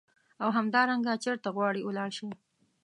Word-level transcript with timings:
او 0.43 0.49
همدارنګه 0.57 1.13
چیرته 1.23 1.49
غواړې 1.55 1.81
ولاړ 1.85 2.09
شې. 2.17 2.29